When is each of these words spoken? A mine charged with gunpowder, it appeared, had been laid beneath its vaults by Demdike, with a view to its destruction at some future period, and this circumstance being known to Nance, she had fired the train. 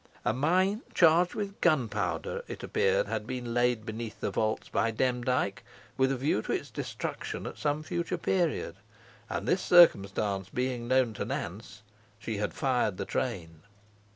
A 0.25 0.33
mine 0.33 0.81
charged 0.95 1.35
with 1.35 1.61
gunpowder, 1.61 2.43
it 2.47 2.63
appeared, 2.63 3.05
had 3.05 3.27
been 3.27 3.53
laid 3.53 3.85
beneath 3.85 4.23
its 4.23 4.33
vaults 4.33 4.67
by 4.67 4.89
Demdike, 4.89 5.63
with 5.95 6.11
a 6.11 6.17
view 6.17 6.41
to 6.41 6.51
its 6.53 6.71
destruction 6.71 7.45
at 7.45 7.59
some 7.59 7.83
future 7.83 8.17
period, 8.17 8.77
and 9.29 9.47
this 9.47 9.61
circumstance 9.61 10.49
being 10.49 10.87
known 10.87 11.13
to 11.13 11.23
Nance, 11.23 11.83
she 12.17 12.37
had 12.37 12.55
fired 12.55 12.97
the 12.97 13.05
train. 13.05 13.61